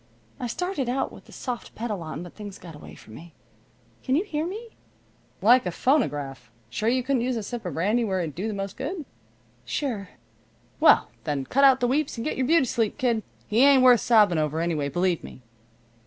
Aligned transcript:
I 0.39 0.47
started 0.47 0.89
out 0.89 1.11
with 1.11 1.25
the 1.25 1.31
soft 1.31 1.75
pedal 1.75 2.01
on, 2.01 2.23
but 2.23 2.33
things 2.33 2.57
got 2.57 2.73
away 2.73 2.95
from 2.95 3.13
me. 3.13 3.35
Can 4.03 4.15
you 4.15 4.23
hear 4.23 4.47
me?" 4.47 4.69
"Like 5.43 5.67
a 5.67 5.71
phonograph. 5.71 6.49
Sure 6.71 6.89
you 6.89 7.03
couldn't 7.03 7.21
use 7.21 7.37
a 7.37 7.43
sip 7.43 7.67
of 7.67 7.75
brandy 7.75 8.03
where 8.03 8.19
it'd 8.19 8.33
do 8.33 8.47
the 8.47 8.53
most 8.55 8.77
good?" 8.77 9.05
"Sure." 9.63 10.09
"Well, 10.79 11.11
then, 11.25 11.45
cut 11.45 11.63
out 11.65 11.81
the 11.81 11.87
weeps 11.87 12.17
and 12.17 12.25
get 12.25 12.35
your 12.35 12.47
beauty 12.47 12.65
sleep, 12.65 12.97
kid. 12.97 13.21
He 13.45 13.59
ain't 13.59 13.83
worth 13.83 14.01
sobbing 14.01 14.39
over, 14.39 14.59
anyway, 14.59 14.89
believe 14.89 15.23
me." 15.23 15.43